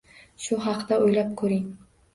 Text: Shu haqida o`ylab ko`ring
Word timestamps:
Shu 0.45 0.57
haqida 0.63 0.99
o`ylab 1.07 1.39
ko`ring 1.45 1.65